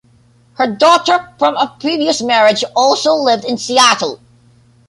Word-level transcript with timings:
Her 0.55 0.65
daughter 0.65 1.29
from 1.37 1.55
a 1.57 1.77
previous 1.79 2.23
marriage 2.23 2.63
also 2.75 3.13
lived 3.13 3.45
in 3.45 3.59
Seattle. 3.59 4.19